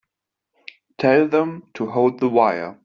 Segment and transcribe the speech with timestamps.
[0.97, 2.79] Tell them to hold the wire.